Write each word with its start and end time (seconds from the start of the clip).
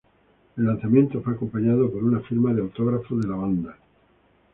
El 0.57 0.65
lanzamiento 0.65 1.21
fue 1.21 1.33
acompañado 1.35 1.91
por 1.91 2.03
una 2.03 2.21
firma 2.21 2.51
de 2.55 2.61
autógrafos 2.61 3.21
de 3.21 3.27
la 3.27 3.35
banda. 3.35 3.77